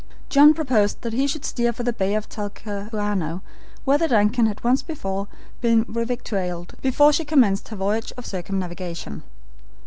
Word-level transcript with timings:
John 0.29 0.55
proposed 0.55 1.01
that 1.03 1.13
he 1.13 1.27
should 1.27 1.45
steer 1.45 1.71
for 1.71 1.83
the 1.83 1.93
Bay 1.93 2.15
of 2.15 2.27
Talcahuano, 2.27 3.43
where 3.85 3.99
the 3.99 4.07
DUNCAN 4.07 4.47
had 4.47 4.63
once 4.63 4.81
before 4.81 5.27
been 5.61 5.85
revictualed 5.85 6.73
before 6.81 7.13
she 7.13 7.23
commenced 7.23 7.67
her 7.67 7.75
voyage 7.75 8.11
of 8.17 8.25
circumnavigation. 8.25 9.21